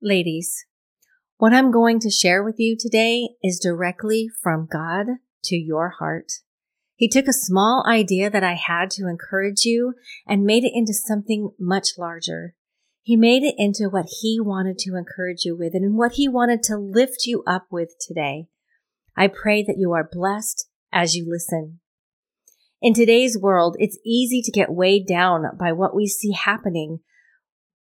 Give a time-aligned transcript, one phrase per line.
[0.00, 0.64] Ladies,
[1.38, 5.06] what I'm going to share with you today is directly from God
[5.42, 6.34] to your heart.
[6.94, 10.94] He took a small idea that I had to encourage you and made it into
[10.94, 12.54] something much larger.
[13.02, 16.62] He made it into what he wanted to encourage you with and what he wanted
[16.64, 18.46] to lift you up with today.
[19.16, 21.80] I pray that you are blessed as you listen.
[22.80, 27.00] In today's world, it's easy to get weighed down by what we see happening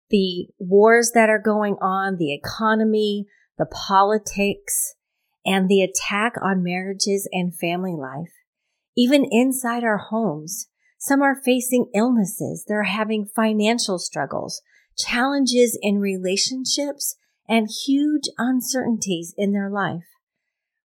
[0.10, 3.26] the wars that are going on, the economy,
[3.58, 4.96] the politics,
[5.46, 8.32] and the attack on marriages and family life.
[8.98, 10.68] Even inside our homes,
[10.98, 12.66] some are facing illnesses.
[12.68, 14.62] They're having financial struggles,
[14.98, 17.16] challenges in relationships,
[17.48, 20.04] and huge uncertainties in their life.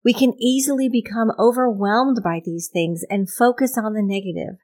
[0.03, 4.57] We can easily become overwhelmed by these things and focus on the negative.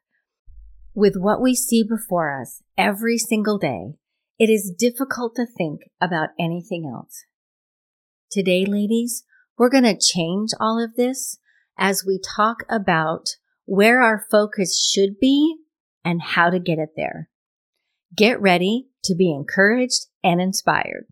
[0.94, 3.94] With what we see before us every single day,
[4.40, 7.26] it is difficult to think about anything else.
[8.30, 9.22] Today, ladies,
[9.58, 11.36] we're going to change all of this
[11.78, 15.56] as we talk about where our focus should be
[16.02, 17.28] and how to get it there.
[18.16, 21.04] Get ready to be encouraged and inspired.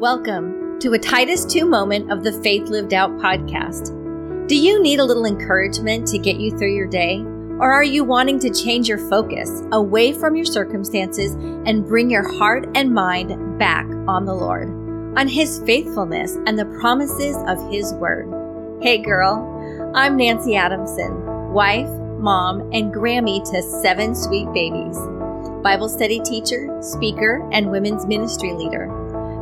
[0.00, 4.46] Welcome to a Titus 2 moment of the Faith Lived Out podcast.
[4.46, 7.24] Do you need a little encouragement to get you through your day?
[7.60, 11.34] Or are you wanting to change your focus away from your circumstances
[11.66, 14.68] and bring your heart and mind back on the Lord,
[15.16, 18.82] on His faithfulness and the promises of His Word?
[18.82, 21.88] Hey girl, I'm Nanci Adamson, wife,
[22.18, 24.98] mom, and Grammy to seven sweet babies,
[25.62, 28.88] Bible study teacher, speaker, and women's ministry leader.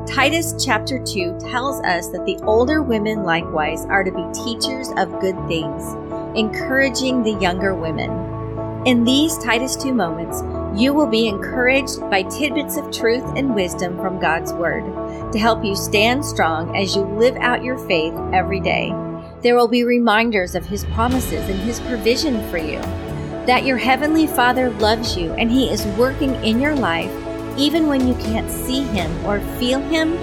[0.06, 5.18] Titus chapter 2 tells us that the older women likewise are to be teachers of
[5.20, 5.96] good things
[6.36, 8.10] encouraging the younger women.
[8.86, 10.42] In these Titus 2 moments,
[10.80, 14.82] you will be encouraged by tidbits of truth and wisdom from God's Word
[15.32, 18.92] to help you stand strong as you live out your faith every day.
[19.42, 22.78] There will be reminders of His promises and His provision for you,
[23.46, 27.12] that your Heavenly Father loves you and He is working in your life
[27.56, 30.16] even when you can't see Him or feel Him,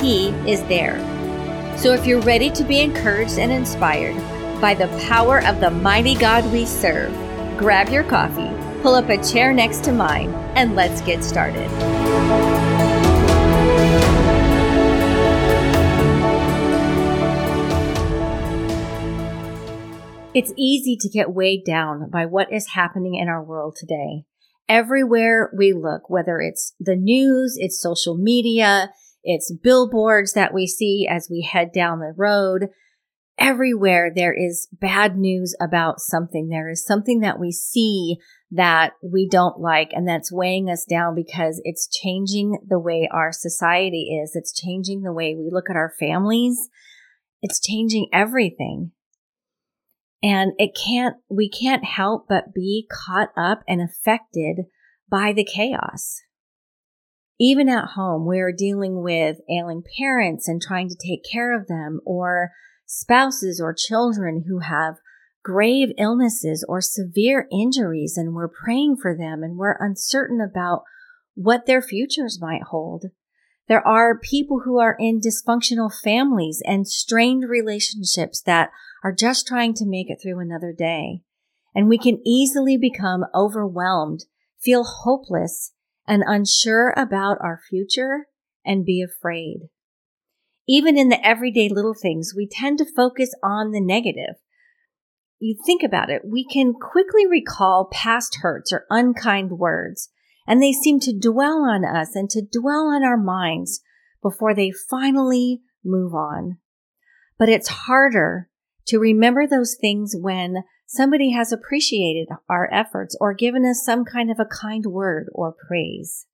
[0.00, 0.98] He is there.
[1.78, 4.16] So if you're ready to be encouraged and inspired,
[4.62, 7.12] by the power of the mighty God we serve.
[7.58, 8.48] Grab your coffee,
[8.80, 11.68] pull up a chair next to mine, and let's get started.
[20.32, 24.26] It's easy to get weighed down by what is happening in our world today.
[24.68, 28.92] Everywhere we look, whether it's the news, it's social media,
[29.24, 32.68] it's billboards that we see as we head down the road,
[33.42, 36.48] everywhere there is bad news about something.
[36.48, 38.18] There is something that we see
[38.52, 43.32] that we don't like and that's weighing us down because it's changing the way our
[43.32, 44.36] society is.
[44.36, 46.68] It's changing the way we look at our families.
[47.42, 48.92] It's changing everything.
[50.22, 54.66] And it can't, we can't help but be caught up and affected
[55.10, 56.20] by the chaos.
[57.40, 61.98] Even at home, we're dealing with ailing parents and trying to take care of them
[62.06, 62.52] or
[62.92, 64.96] spouses or children who have
[65.42, 70.82] grave illnesses or severe injuries and we're praying for them and we're uncertain about
[71.34, 73.06] what their futures might hold.
[73.66, 78.70] There are people who are in dysfunctional families and strained relationships that
[79.02, 81.22] are just trying to make it through another day.
[81.74, 84.26] And we can easily become overwhelmed,
[84.60, 85.72] feel hopeless,
[86.06, 88.26] and unsure about our future
[88.66, 89.70] and be afraid.
[90.68, 94.36] Even in the everyday little things, we tend to focus on the negative.
[95.40, 100.08] You think about it, we can quickly recall past hurts or unkind words,
[100.46, 103.80] and they seem to dwell on us and to dwell on our minds
[104.22, 106.58] before they finally move on.
[107.38, 108.48] But it's harder
[108.86, 114.30] to remember those things when somebody has appreciated our efforts or given us some kind
[114.30, 116.26] of a kind word or praise.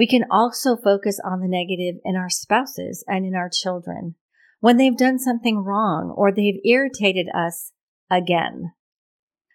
[0.00, 4.14] We can also focus on the negative in our spouses and in our children
[4.60, 7.72] when they've done something wrong or they've irritated us
[8.10, 8.72] again.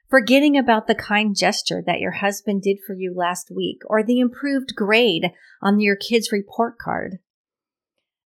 [0.07, 4.19] Forgetting about the kind gesture that your husband did for you last week or the
[4.19, 5.31] improved grade
[5.63, 7.17] on your kid's report card.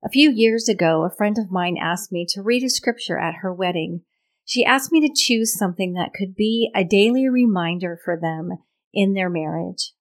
[0.03, 3.35] A few years ago, a friend of mine asked me to read a scripture at
[3.35, 4.01] her wedding.
[4.43, 8.57] She asked me to choose something that could be a daily reminder for them
[8.93, 9.93] in their marriage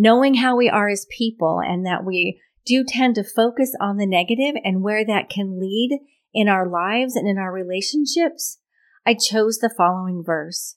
[0.00, 4.06] knowing how we are as people and that we do tend to focus on the
[4.06, 5.98] negative and where that can lead
[6.32, 8.60] in our lives and in our relationships,
[9.04, 10.76] I chose the following verse.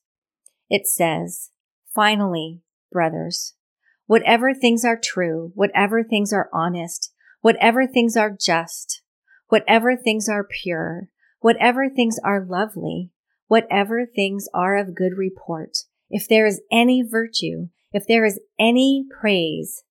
[0.70, 1.52] It says,
[1.96, 3.54] Finally, brothers,
[4.08, 9.04] whatever things are true, whatever things are honest, whatever things are just,
[9.48, 11.08] whatever things are pure,
[11.40, 13.12] whatever things are lovely,
[13.48, 15.78] whatever things are of good report,
[16.10, 19.84] if there is any virtue, if there is any praise,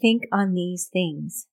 [0.00, 1.46] think on these things.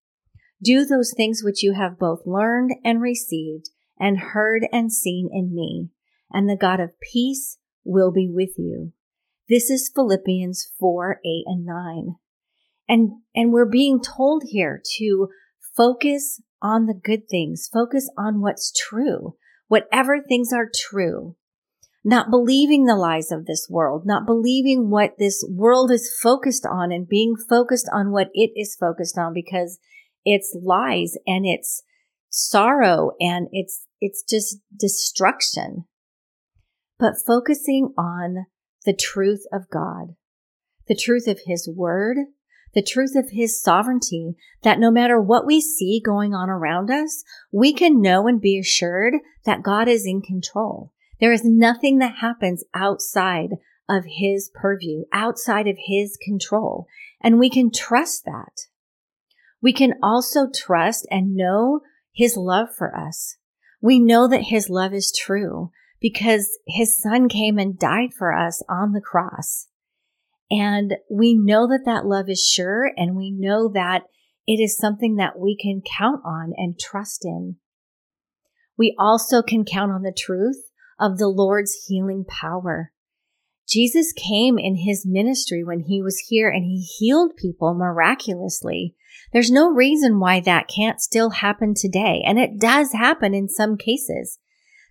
[0.63, 3.69] Do those things which you have both learned and received
[4.00, 5.90] and heard and seen in me,
[6.31, 8.94] and the God of peace will be with you.
[9.48, 12.16] This is Philippians 4, 8, and 9.
[12.88, 15.28] And, and we're being told here to
[15.75, 19.36] focus on the good things, focus on what's true,
[19.68, 21.36] whatever things are true,
[22.10, 26.92] not believing the lies of this world, not believing what this world is focused on
[26.92, 29.78] and being focused on what it is focused on because
[30.26, 31.84] it's lies and it's
[32.30, 35.86] sorrow and it's, it's just destruction.
[36.98, 38.48] But focusing on
[38.86, 40.16] the truth of God,
[40.88, 42.18] the truth of His Word,
[42.74, 44.34] the truth of His sovereignty,
[44.64, 48.58] that no matter what we see going on around us, we can know and be
[48.58, 49.14] assured
[49.46, 50.92] that God is in control.
[51.19, 53.51] There is nothing that happens outside
[53.89, 56.88] of His purview, outside of His control,
[57.21, 58.68] and we can trust that.
[59.62, 61.81] We can also trust and know
[62.13, 63.38] His love for us.
[63.81, 65.71] We know that His love is true
[66.01, 69.68] because his son came and died for us on the cross.
[70.50, 74.04] And we know that that love is sure and we know that
[74.48, 77.57] it is something that we can count on and trust in.
[78.77, 80.69] We also can count on the truth
[81.00, 82.92] of the Lord's healing power.
[83.68, 88.96] Jesus came in his ministry when he was here and he healed people miraculously.
[89.31, 92.24] There's no reason why that can't still happen today.
[92.25, 94.40] And it does happen in some cases.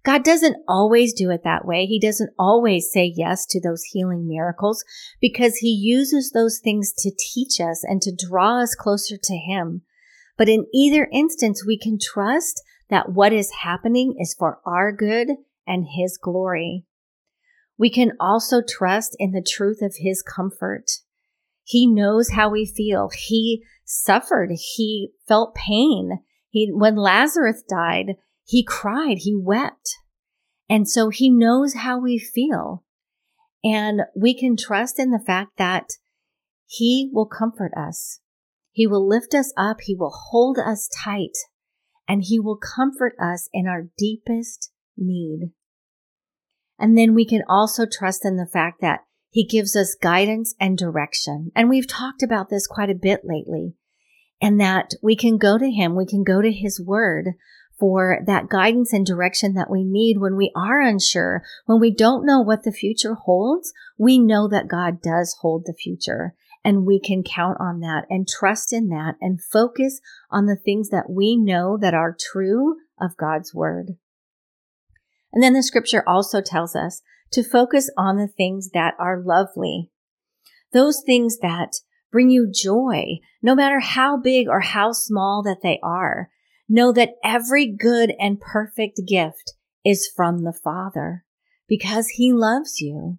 [0.05, 1.87] God doesn't always do it that way.
[1.87, 4.85] He doesn't always say yes to those healing miracles
[5.21, 9.83] because he uses those things to teach us and to draw us closer to him.
[10.37, 15.31] But in either instance, we can trust that what is happening is for our good
[15.69, 16.85] and his glory.
[17.77, 20.87] We can also trust in the truth of his comfort.
[21.63, 23.11] He knows how we feel.
[23.15, 24.51] He suffered.
[24.75, 26.21] He felt pain.
[26.51, 29.97] He, when Lazarus died, he cried, he wept.
[30.69, 32.85] And so he knows how we feel.
[33.63, 35.91] And we can trust in the fact that
[36.67, 38.21] he will comfort us.
[38.73, 39.79] He will lift us up.
[39.83, 41.37] He will hold us tight
[42.09, 45.51] and he will comfort us in our deepest need.
[46.79, 50.79] And then we can also trust in the fact that he gives us guidance and
[50.79, 51.53] direction.
[51.55, 53.75] And we've talked about this quite a bit lately
[54.41, 55.97] and that we can go to him.
[55.97, 57.35] We can go to his word
[57.79, 62.27] for that guidance and direction that we need when we are unsure, when we don't
[62.27, 63.73] know what the future holds.
[63.97, 66.35] We know that God does hold the future
[66.65, 70.01] and we can count on that and trust in that and focus
[70.31, 73.97] on the things that we know that are true of God's word.
[75.33, 77.03] And then the scripture also tells us
[77.33, 79.91] to focus on the things that are lovely.
[80.73, 81.73] Those things that
[82.11, 86.31] bring you joy, no matter how big or how small that they are.
[86.69, 89.55] Know that every good and perfect gift
[89.85, 91.25] is from the Father
[91.67, 93.19] because He loves you.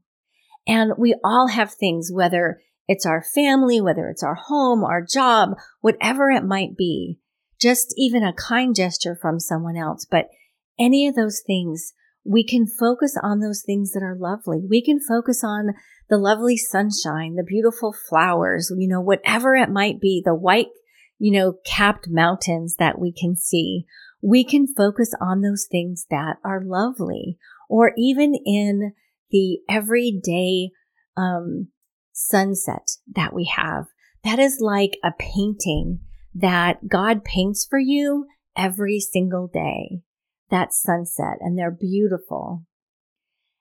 [0.68, 5.58] And we all have things, whether it's our family, whether it's our home, our job,
[5.82, 7.20] whatever it might be,
[7.60, 10.06] just even a kind gesture from someone else.
[10.10, 10.30] But
[10.80, 11.94] any of those things,
[12.30, 14.62] we can focus on those things that are lovely.
[14.70, 15.74] We can focus on
[16.10, 20.68] the lovely sunshine, the beautiful flowers, you know, whatever it might be, the white
[21.20, 23.86] you know, capped mountains that we can see.
[24.22, 27.38] We can focus on those things that are lovely
[27.70, 28.94] or even in
[29.30, 30.72] the everyday,
[31.16, 31.68] um,
[32.14, 33.86] sunset that we have.
[34.24, 36.00] That is like a painting
[36.34, 40.02] that God paints for you every single day.
[40.50, 42.66] That sunset and they're beautiful.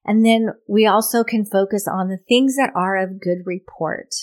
[0.05, 4.15] And then we also can focus on the things that are of good report.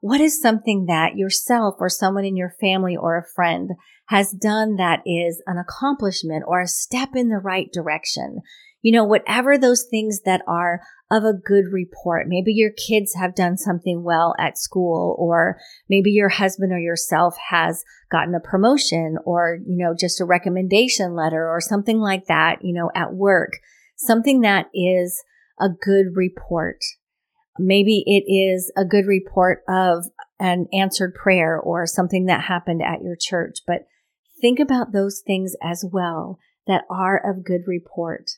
[0.00, 3.70] What is something that yourself or someone in your family or a friend
[4.08, 8.42] has done that is an accomplishment or a step in the right direction?
[8.84, 12.26] You know, whatever those things that are of a good report.
[12.28, 17.34] Maybe your kids have done something well at school, or maybe your husband or yourself
[17.48, 22.58] has gotten a promotion or, you know, just a recommendation letter or something like that,
[22.62, 23.52] you know, at work.
[23.96, 25.22] Something that is
[25.58, 26.80] a good report.
[27.58, 30.04] Maybe it is a good report of
[30.38, 33.86] an answered prayer or something that happened at your church, but
[34.42, 38.32] think about those things as well that are of good report.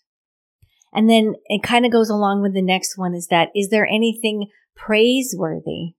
[0.93, 3.87] And then it kind of goes along with the next one is that is there
[3.87, 5.95] anything praiseworthy?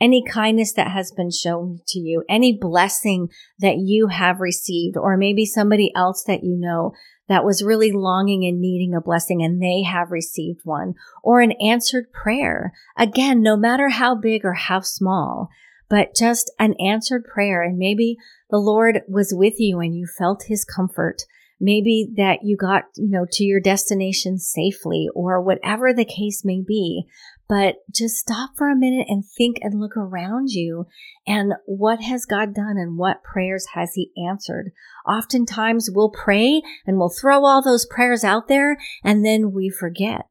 [0.00, 5.16] any kindness that has been shown to you, any blessing that you have received, or
[5.16, 6.92] maybe somebody else that you know
[7.28, 11.52] that was really longing and needing a blessing and they have received one, or an
[11.52, 12.72] answered prayer.
[12.98, 15.48] Again, no matter how big or how small,
[15.88, 17.62] but just an answered prayer.
[17.62, 18.16] And maybe
[18.50, 21.22] the Lord was with you and you felt his comfort.
[21.60, 26.60] Maybe that you got, you know, to your destination safely or whatever the case may
[26.60, 27.04] be.
[27.48, 30.86] But just stop for a minute and think and look around you
[31.26, 34.72] and what has God done and what prayers has he answered?
[35.06, 40.26] Oftentimes we'll pray and we'll throw all those prayers out there and then we forget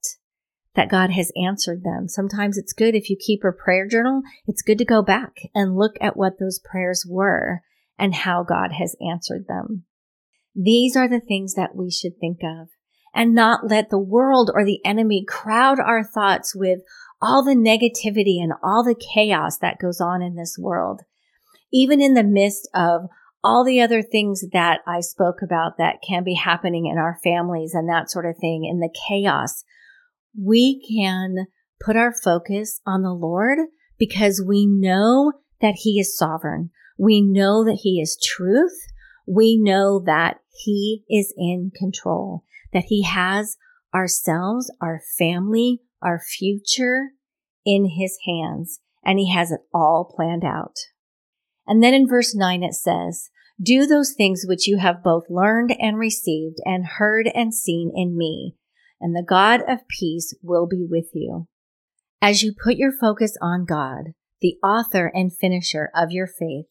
[0.76, 2.08] that God has answered them.
[2.08, 5.78] Sometimes it's good if you keep a prayer journal, it's good to go back and
[5.78, 7.62] look at what those prayers were
[7.98, 9.86] and how God has answered them.
[10.56, 12.70] These are the things that we should think of
[13.14, 16.80] and not let the world or the enemy crowd our thoughts with
[17.22, 21.02] all the negativity and all the chaos that goes on in this world.
[21.72, 23.04] Even in the midst of
[23.44, 27.74] all the other things that I spoke about that can be happening in our families
[27.74, 29.64] and that sort of thing, in the chaos,
[30.40, 31.48] we can
[31.84, 33.60] put our focus on the Lord
[33.98, 36.72] because we know that He is sovereign.
[36.98, 38.78] We know that He is truth.
[39.26, 43.58] We know that He is in control, that He has
[43.94, 47.12] ourselves, our family, our future
[47.66, 50.76] in His hands, and He has it all planned out.
[51.66, 53.30] And then in verse 9 it says,
[53.62, 58.18] Do those things which you have both learned and received and heard and seen in
[58.18, 58.56] me,
[59.00, 61.48] and the God of peace will be with you.
[62.22, 66.68] As you put your focus on God, the author and finisher of your faith,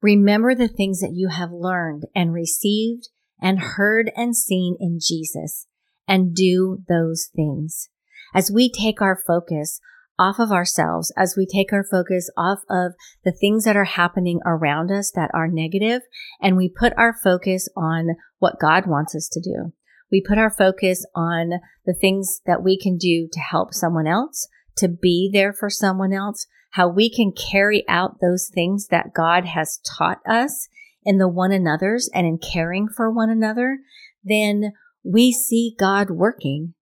[0.00, 3.08] remember the things that you have learned and received
[3.40, 5.66] and heard and seen in Jesus,
[6.06, 7.88] and do those things.
[8.34, 9.80] As we take our focus
[10.18, 12.92] off of ourselves, as we take our focus off of
[13.24, 16.02] the things that are happening around us that are negative,
[16.40, 19.72] and we put our focus on what God wants us to do.
[20.12, 21.52] We put our focus on
[21.86, 24.46] the things that we can do to help someone else,
[24.76, 29.44] to be there for someone else, how we can carry out those things that God
[29.44, 30.68] has taught us
[31.04, 33.78] in the one another's and in caring for one another,
[34.22, 34.72] then
[35.02, 36.74] we see God working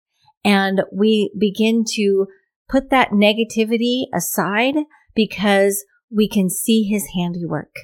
[0.45, 2.27] and we begin to
[2.69, 4.75] put that negativity aside
[5.15, 7.75] because we can see his handiwork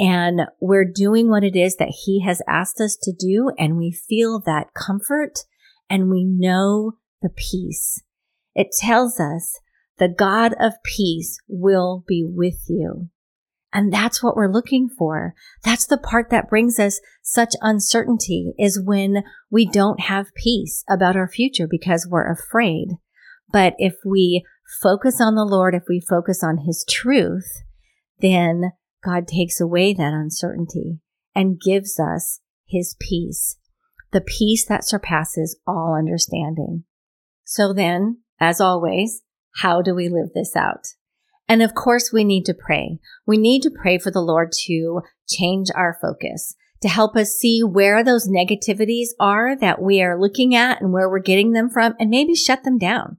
[0.00, 3.52] and we're doing what it is that he has asked us to do.
[3.58, 5.40] And we feel that comfort
[5.90, 8.02] and we know the peace.
[8.54, 9.60] It tells us
[10.00, 13.10] the God of peace will be with you.
[13.72, 15.34] And that's what we're looking for.
[15.62, 21.16] That's the part that brings us such uncertainty is when we don't have peace about
[21.16, 22.88] our future because we're afraid.
[23.52, 24.44] But if we
[24.82, 27.62] focus on the Lord, if we focus on his truth,
[28.20, 28.72] then
[29.04, 31.00] God takes away that uncertainty
[31.34, 33.56] and gives us his peace,
[34.12, 36.84] the peace that surpasses all understanding.
[37.44, 39.22] So then, as always,
[39.56, 40.86] how do we live this out?
[41.48, 42.98] And of course, we need to pray.
[43.26, 47.62] We need to pray for the Lord to change our focus, to help us see
[47.62, 51.94] where those negativities are that we are looking at and where we're getting them from
[51.98, 53.18] and maybe shut them down.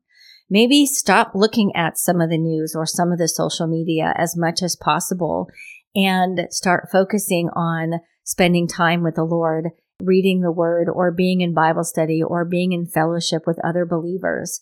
[0.49, 4.35] Maybe stop looking at some of the news or some of the social media as
[4.37, 5.47] much as possible
[5.95, 9.69] and start focusing on spending time with the Lord,
[10.01, 14.61] reading the word or being in Bible study or being in fellowship with other believers.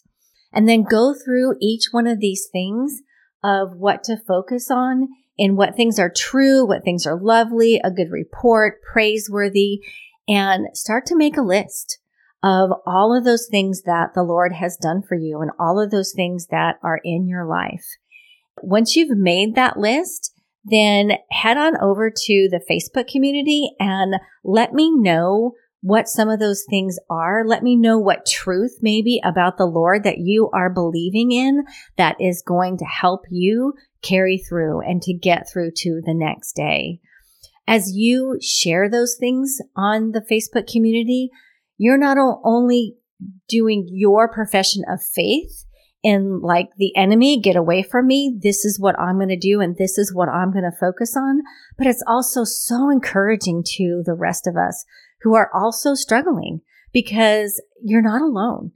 [0.51, 3.01] And then go through each one of these things
[3.43, 7.91] of what to focus on and what things are true, what things are lovely, a
[7.91, 9.81] good report, praiseworthy,
[10.27, 11.99] and start to make a list
[12.43, 15.91] of all of those things that the Lord has done for you and all of
[15.91, 17.85] those things that are in your life.
[18.61, 24.73] Once you've made that list, then head on over to the Facebook community and let
[24.73, 27.45] me know what some of those things are.
[27.45, 31.63] Let me know what truth maybe about the Lord that you are believing in
[31.97, 36.53] that is going to help you carry through and to get through to the next
[36.53, 36.99] day.
[37.67, 41.29] As you share those things on the Facebook community,
[41.77, 42.95] you're not only
[43.47, 45.65] doing your profession of faith
[46.03, 48.37] and like the enemy, get away from me.
[48.41, 49.59] This is what I'm going to do.
[49.59, 51.41] And this is what I'm going to focus on.
[51.77, 54.85] But it's also so encouraging to the rest of us
[55.21, 56.61] who are also struggling
[56.93, 58.71] because you're not alone.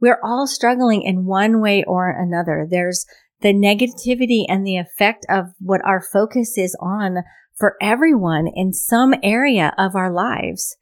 [0.00, 2.66] We're all struggling in one way or another.
[2.68, 3.06] There's
[3.40, 7.18] the negativity and the effect of what our focus is on
[7.56, 10.76] for everyone in some area of our lives.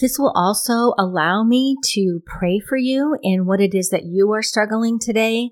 [0.00, 4.32] This will also allow me to pray for you in what it is that you
[4.32, 5.50] are struggling today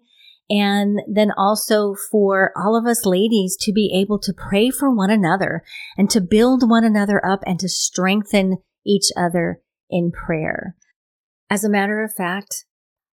[0.51, 5.11] And then also for all of us ladies to be able to pray for one
[5.11, 5.63] another
[5.97, 10.77] and to build one another up and to strengthen each other in prayer.
[11.49, 12.65] As a matter of fact,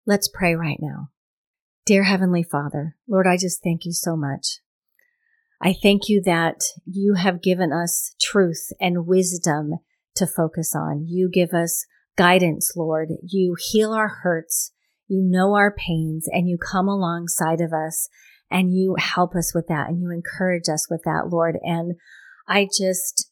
[0.06, 1.10] let's pray right now.
[1.86, 4.60] Dear Heavenly Father, Lord, I just thank you so much.
[5.60, 9.78] I thank you that you have given us truth and wisdom
[10.16, 11.06] to focus on.
[11.06, 11.84] You give us
[12.16, 13.08] guidance, Lord.
[13.22, 14.72] You heal our hurts.
[15.08, 18.08] You know our pains and you come alongside of us
[18.50, 21.58] and you help us with that and you encourage us with that, Lord.
[21.62, 21.96] And
[22.46, 23.30] I just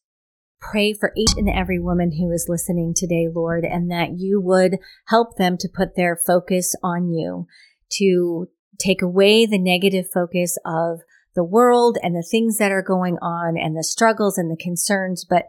[0.60, 4.78] pray for each and every woman who is listening today, Lord, and that you would
[5.06, 7.46] help them to put their focus on you,
[7.92, 11.00] to take away the negative focus of
[11.34, 15.24] the world and the things that are going on and the struggles and the concerns,
[15.28, 15.44] but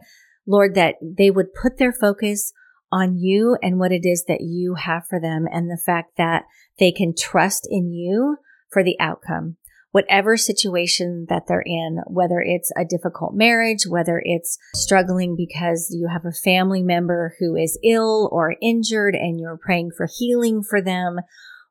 [0.45, 2.53] Lord, that they would put their focus
[2.91, 6.43] on you and what it is that you have for them and the fact that
[6.79, 8.37] they can trust in you
[8.71, 9.57] for the outcome.
[9.91, 16.09] Whatever situation that they're in, whether it's a difficult marriage, whether it's struggling because you
[16.11, 20.81] have a family member who is ill or injured and you're praying for healing for
[20.81, 21.17] them,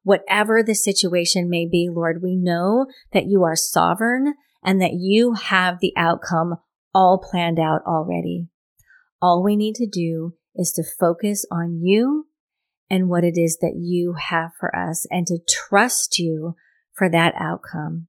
[0.02, 5.34] whatever the situation may be, Lord, we know that you are sovereign and that you
[5.34, 6.56] have the outcome
[6.94, 8.48] all planned out already.
[9.20, 12.26] All we need to do is to focus on you
[12.90, 16.54] and what it is that you have for us and to trust you
[16.92, 18.08] for that outcome.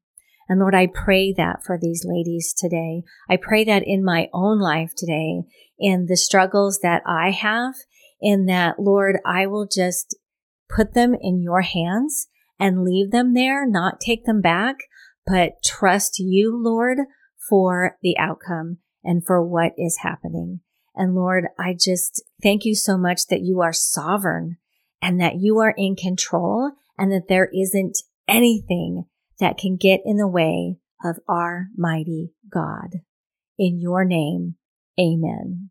[0.50, 3.04] And Lord, I pray that for these ladies today.
[3.30, 5.44] I pray that in my own life today,
[5.78, 7.76] in the struggles that I have,
[8.22, 10.18] in that, Lord, I will just
[10.74, 12.28] put them in your hands
[12.60, 14.76] and leave them there, not take them back,
[15.26, 17.00] but trust you, Lord,
[17.50, 20.62] for the outcome and for what is happening.
[20.98, 24.58] And Lord, I just thank you so much that you are sovereign
[25.00, 29.06] and that you are in control and that there isn't anything
[29.40, 33.02] that can get in the way of our mighty God.
[33.60, 34.56] In your name,
[35.00, 35.70] amen.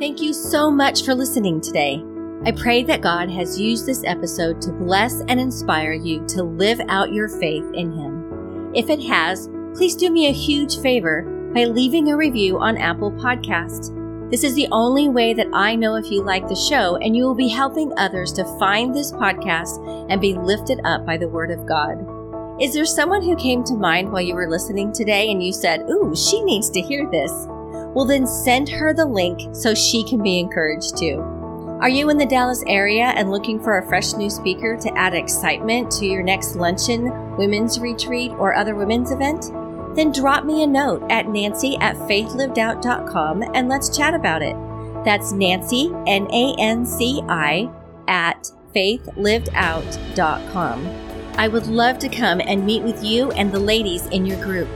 [0.00, 2.02] Thank you so much for listening today.
[2.44, 6.80] I pray that God has used this episode to bless and inspire you to live
[6.88, 8.72] out your faith in Him.
[8.74, 13.12] If it has, please do me a huge favor by leaving a review on Apple
[13.12, 13.92] Podcast.
[14.30, 17.24] This is the only way that I know if you like the show, and you
[17.24, 21.50] will be helping others to find this podcast and be lifted up by the Word
[21.50, 21.98] of God.
[22.58, 25.82] Is there someone who came to mind while you were listening today and you said,
[25.90, 27.30] Ooh, she needs to hear this?
[27.94, 31.20] Well, then send her the link so she can be encouraged too.
[31.82, 35.12] Are you in the Dallas area and looking for a fresh new speaker to add
[35.12, 39.50] excitement to your next luncheon, women's retreat, or other women's event?
[39.96, 44.54] Then drop me a note at nanci at faithlivedout.com and let's chat about it.
[45.04, 47.70] That's Nanci, N A N C I,
[48.06, 50.86] at faithlivedout.com.
[51.38, 54.68] I would love to come and meet with you and the ladies in your group.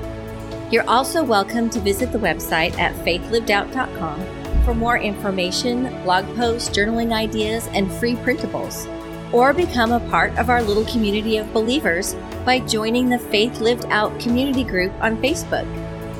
[0.70, 7.12] You're also welcome to visit the website at faithlivedout.com for more information, blog posts, journaling
[7.12, 8.86] ideas, and free printables
[9.32, 12.14] or become a part of our little community of believers
[12.44, 15.66] by joining the Faith Lived Out community group on Facebook,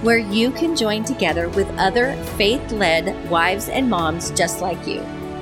[0.03, 5.01] where you can join together with other faith led wives and moms just like you.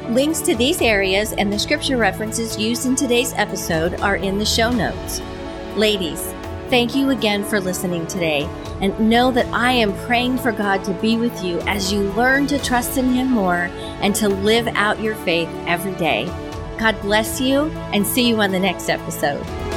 [0.09, 4.47] Links to these areas and the scripture references used in today's episode are in the
[4.47, 5.21] show notes.
[5.77, 6.33] Ladies,
[6.71, 8.49] thank you again for listening today,
[8.81, 12.47] and know that I am praying for God to be with you as you learn
[12.47, 13.69] to trust in Him more
[14.01, 16.27] and to live out your faith every day.
[16.79, 19.68] God bless you and see you on the next episode.